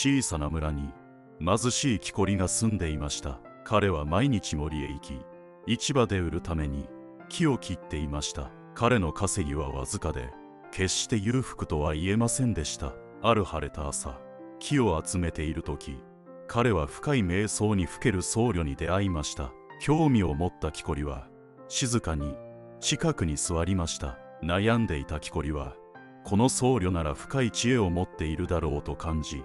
[0.00, 0.92] 小さな村に
[1.44, 3.40] 貧しい木こりが住んでいました。
[3.64, 5.20] 彼は毎日森へ行き
[5.66, 6.88] 市場で売るために
[7.28, 8.52] 木を切っていました。
[8.76, 10.30] 彼の稼ぎはわずかで
[10.70, 12.92] 決して裕福とは言えませんでした。
[13.22, 14.20] ある晴れた朝
[14.60, 15.98] 木を集めている時
[16.46, 19.50] 彼は深い瞑想にふける僧侶に出会いました。
[19.80, 21.26] 興味を持った木こりは
[21.66, 22.36] 静かに
[22.78, 24.16] 近くに座りました。
[24.44, 25.74] 悩んでいた木こりは
[26.24, 29.42] この僧侶なら深い知恵を持っているだろうと感じ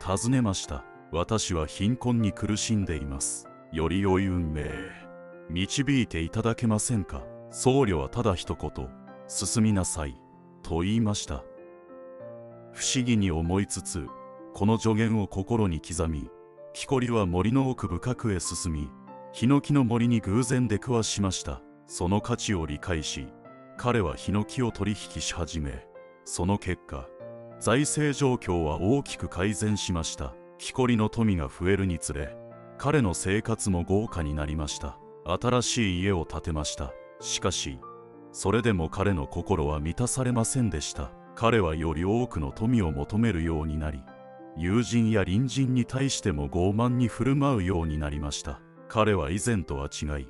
[0.00, 0.84] 尋ねました。
[1.10, 3.48] 私は貧困に苦しんでいます。
[3.72, 4.70] より良い運命。
[5.50, 7.22] 導いていただけませんか？
[7.50, 8.88] 僧侶はただ一言。
[9.26, 10.20] 進みなさい。
[10.62, 11.42] と言いました。
[12.72, 14.06] 不思議に思いつつ
[14.54, 16.28] この助言を心に刻み
[16.74, 18.88] 木こりは森の奥深くへ進み
[19.32, 21.60] ヒノキの森に偶然出くわしました。
[21.86, 23.26] その価値を理解し
[23.78, 25.86] 彼はヒノキを取引し始め
[26.24, 27.08] その結果
[27.60, 30.34] 財政状況は大きく改善しました。
[30.58, 32.36] 木こりの富が増えるにつれ
[32.78, 34.98] 彼の生活も豪華になりました。
[35.24, 36.92] 新しい家を建てました。
[37.20, 37.78] しかし
[38.32, 41.10] それでも彼の心は満たされませんでした。
[41.34, 44.02] 彼はより多くの富を求めるようになり
[44.56, 48.60] 友人や隣人に対しても傲慢に振る舞うようになりました。
[48.88, 50.28] 彼は以前とは違い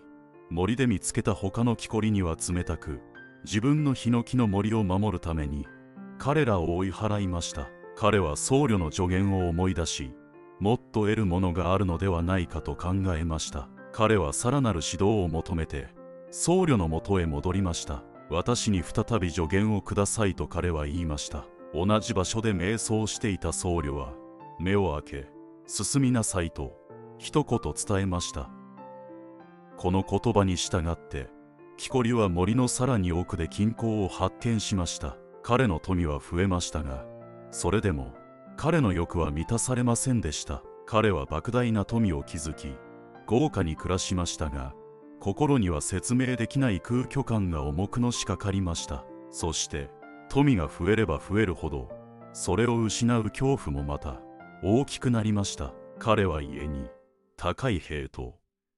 [0.51, 3.01] 森で見つけた他の木こりには冷たく
[3.45, 5.67] 自分のヒノキの森を守るために
[6.19, 7.69] 彼らを追い払いました。
[7.97, 10.13] 彼は僧侶の助言を思い出し
[10.61, 13.69] もっと得るものがあるのではないかと考えました。
[13.93, 15.89] 彼はさらなる指導を求めて
[16.31, 18.03] 僧侶のもとへ戻りました。
[18.31, 21.45] 私に再び助言をくださいと彼は言いました。
[21.75, 24.13] 同じ場所で瞑想していた僧侶は
[24.59, 25.29] 目を開け
[25.67, 26.77] 進みなさいと
[27.19, 28.51] 一言伝えました。
[29.77, 31.29] この言葉に従って
[31.77, 35.17] 木こりは森のさらに奥で金鉱を発見しました。
[35.49, 37.07] 彼の富は増えましたが
[37.51, 38.13] それでも
[38.59, 40.63] 彼の欲は満たされませんでした。
[40.85, 42.77] 彼は莫大な富を築き
[43.27, 44.75] 豪華に暮らしましたが
[45.21, 49.07] 心には説明できない空虚感が重くのしかかりました。
[49.31, 49.89] そして
[50.29, 51.89] 富が増えれば増えるほど
[52.35, 54.21] それを失う恐怖もまた
[54.63, 55.73] 大きくなりました。
[55.99, 56.91] 彼は家に
[57.39, 58.35] 高い兵と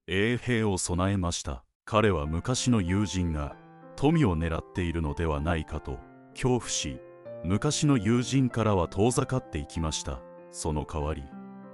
[0.07, 1.65] 衛兵を備えました。
[1.83, 3.57] 彼は昔の友人が
[3.97, 5.99] 富を狙っているのではないかと
[6.33, 6.99] 恐怖し
[7.43, 10.19] 昔の友人からは遠ざかっていきました。
[10.51, 11.23] その代わり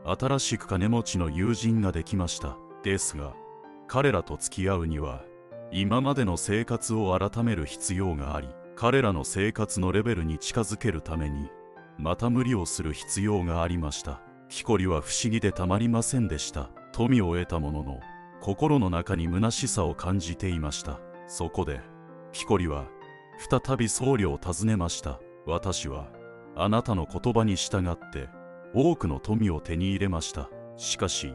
[0.06, 2.58] 新しく金持ちの友人ができました。
[2.84, 3.34] ですが
[3.88, 5.24] 彼らと付き合うには
[5.72, 11.50] 今までの生活を改める必要があり彼らの生活のレベルに近づけるために
[11.98, 14.22] また無理をする必要がありました。
[14.50, 16.70] 木こりは不思議でたまりませんでした。
[16.94, 18.00] 富を得たものの
[18.40, 21.00] 心の中に虚しさを感じていました。
[21.28, 21.82] そこで
[22.32, 22.88] 木こりは
[23.38, 25.20] 再び僧侶を訪ねました。
[25.46, 26.10] 私は
[26.56, 28.30] あなたの言葉に従って
[28.74, 30.50] 多くの富を手に入れました。
[30.76, 31.34] しかし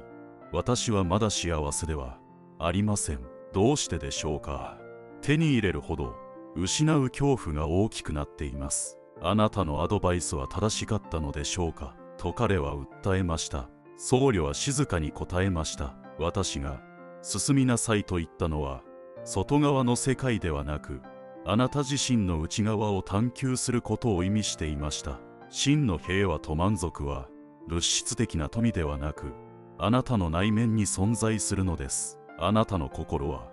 [0.52, 2.18] 私はまだ幸せでは
[2.58, 3.20] ありません。
[3.52, 4.78] どうしてでしょうか。
[5.20, 6.14] 手に入れるほど
[6.56, 8.98] 失う恐怖が大きくなっています。
[9.20, 11.96] あなたのアドバイスは正しかったのでしょうか。
[12.18, 13.68] と彼は訴えました。
[13.96, 15.94] 僧侶は静かに答えました。
[16.18, 16.82] 私が
[17.22, 18.82] 進みなさいと言ったのは
[19.24, 21.00] 外側の世界ではなく
[21.44, 25.18] あなた自身の内側を探求することを意味していました。
[25.50, 27.28] 真の平和と満足は
[27.68, 29.32] 物質的な富ではなく
[29.78, 32.18] あなたの内面に存在するのです。
[32.38, 33.50] あなたの心は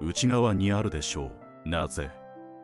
[0.00, 1.32] 内側にあるでしょ
[1.66, 1.68] う。
[1.68, 2.10] なぜ？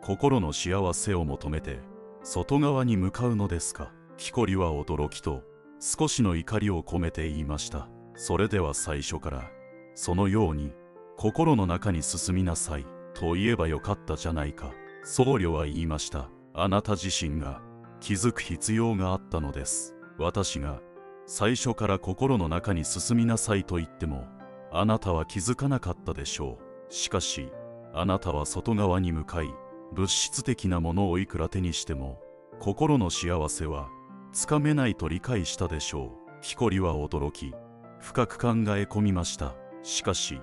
[0.03, 1.81] 心の幸せを求めて
[2.22, 3.91] 外側に向かうのですか？
[4.17, 5.43] 木こりは驚きと
[5.81, 7.88] 少しの怒りを込めて言いました。
[8.15, 9.50] それでは最初から
[9.94, 10.72] そのように
[11.17, 12.87] 心の中に進みなさい。
[13.19, 14.73] と言えばよかったじゃないか。
[15.03, 16.31] 僧侶は言いました。
[16.55, 17.61] あなた自身が
[17.99, 19.97] 気づく必要があったのです。
[20.19, 20.81] 私が
[21.27, 24.27] 最初から心の中に進みなさいと言っても
[24.71, 26.95] あなたは気づかなかったでしょう。
[26.95, 27.51] しかし
[27.93, 29.49] あなたは外側に向かい
[29.93, 32.21] 物質的なものをいくら手にしても
[32.61, 33.89] 心の幸せは
[34.33, 36.41] つかめないと理解したでしょう。
[36.41, 37.53] 木こりは驚き
[37.99, 39.56] 深く考え込みました。
[39.82, 40.41] しかし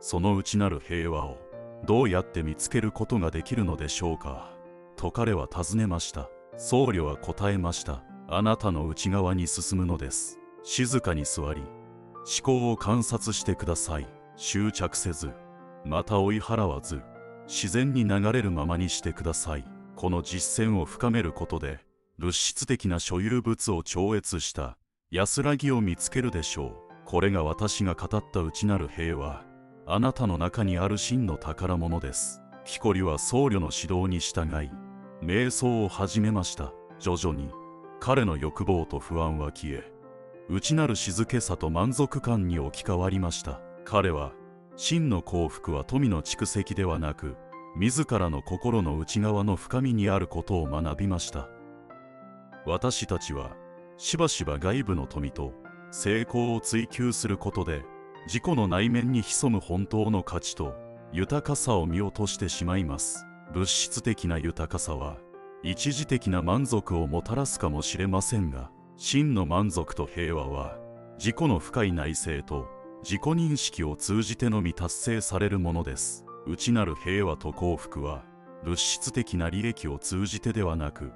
[0.00, 1.47] その内なる平和を
[1.84, 4.50] どうやって見つけることができるのでしょうか？
[4.96, 6.28] と彼は尋ねました。
[6.56, 8.02] 僧侶は答えました。
[8.28, 10.38] あなたの内側に進むのです。
[10.64, 14.08] 静かに座り思考を観察してください。
[14.36, 15.32] 執着せず
[15.84, 17.00] また追い払わず
[17.46, 19.64] 自然に流れるままにしてください。
[19.96, 21.78] この実践を深めることで
[22.18, 24.76] 物質的な所有物を超越した
[25.10, 26.72] 安らぎを見つけるでしょう。
[27.06, 29.47] これが私が語った内なる平和。
[29.90, 32.42] あなたの中にある真の宝物です。
[32.66, 34.70] 木こりは僧侶の指導に従い
[35.22, 36.74] 瞑想を始めました。
[36.98, 37.50] 徐々に
[37.98, 39.90] 彼の欲望と不安は消え
[40.50, 43.62] 内なる静けさと満足感に置き換わりました。
[43.86, 44.32] 彼は
[44.76, 47.36] 真の幸福は富の蓄積ではなく
[47.74, 51.48] 自らの心の内側の深みにあることを学びました。
[52.66, 53.56] 私たちは
[53.96, 55.54] しばしば外部の富と
[55.90, 57.86] 成功を追求することで
[58.28, 60.74] 自己の内面に潜む本当の価値と
[61.14, 63.24] 豊かさを見落としてしまいます。
[63.54, 65.16] 物質的な豊かさは
[65.62, 70.76] 一時的な満足をもたらすかもしれませんが真の満足と平和は
[71.16, 72.66] 自己の深い内省と
[73.02, 76.26] 自己認識を通じてのみ達成されるものです。
[76.46, 78.26] 内なる平和と幸福は
[78.62, 81.12] 物質的な利益を通じてではなく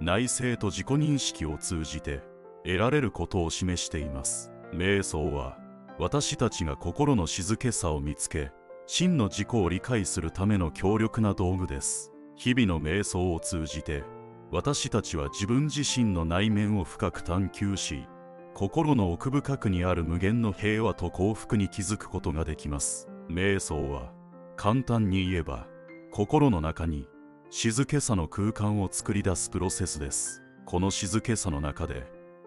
[0.00, 2.22] 内省と自己認識を通じて
[2.64, 4.50] 得られることを示しています。
[4.72, 5.62] 瞑想は
[5.98, 8.50] 私たちが心の静けさを見つけ
[8.86, 12.10] 真の自己を理解するための強力な道具です。
[12.36, 14.02] 日々の瞑想を通じて
[14.50, 18.06] 私たちは自分自身の内面を深く探求し
[18.54, 23.08] 心の奥深くにある無限の平和と幸福に気づくことができます。
[23.28, 24.12] 瞑想は
[24.56, 25.66] 簡単に言えば
[26.12, 27.06] 心の中に
[27.50, 30.42] 静けさの空間を作り出すプロセスです。
[30.66, 32.04] この静けさの中で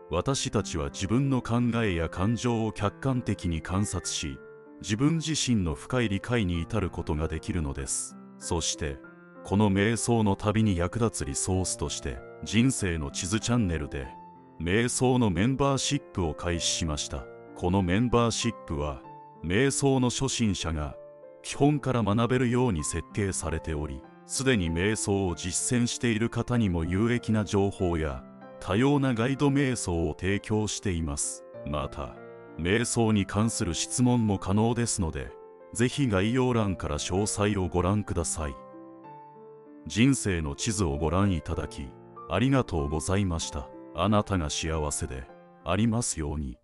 [0.10, 4.40] 私たちは自分の考えや感情を客観的に観察し
[4.82, 8.16] 自分自身の深い理解に至ることができるのです。
[8.40, 9.00] そして
[9.44, 14.08] この瞑想の旅に役立つリソースとして人生の地図チャンネルで
[14.62, 17.26] 瞑想のメンバーシップを開始しました。
[17.56, 19.02] このメンバーシップは
[19.44, 20.96] 瞑想の初心者が
[21.42, 28.24] 基本から学べるように設計されておりすでに瞑想を実践している方にも有益な情報や
[28.60, 31.44] 多様なガイド瞑想を提供しています。
[31.66, 32.16] また
[32.60, 35.30] 瞑想に関する質問も可能ですので
[35.74, 38.56] ぜひ概要欄から詳細をご覧ください。
[39.86, 41.88] 人生の地図をご覧いただき
[42.30, 43.70] ありがとうございました。
[43.96, 45.24] あなたが幸せで
[45.64, 46.58] ありますように。